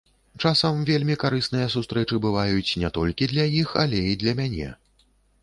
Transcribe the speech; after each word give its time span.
Часам 0.43 0.79
вельмі 0.89 1.17
карысныя 1.23 1.67
сустрэчы 1.75 2.15
бываюць 2.25 2.75
не 2.85 2.89
толькі 2.97 3.29
для 3.35 3.45
іх, 3.61 3.77
але 3.85 4.03
і 4.15 4.19
для 4.25 4.37
мяне. 4.43 4.69